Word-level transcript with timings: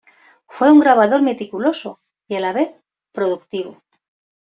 Fue 0.47 0.71
un 0.71 0.79
grabador 0.79 1.21
meticuloso 1.21 2.01
y 2.27 2.33
a 2.33 2.39
la 2.39 2.53
vez 2.53 2.73
productivo. 3.11 3.83